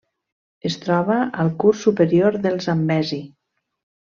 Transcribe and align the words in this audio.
Es 0.69 0.77
troba 0.85 1.17
al 1.43 1.51
curs 1.65 1.83
superior 1.89 2.39
del 2.47 2.59
Zambezi. 2.69 3.21